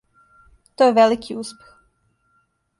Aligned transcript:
То 0.81 0.87
је 0.87 0.95
велики 1.01 1.37
успех. 1.43 1.71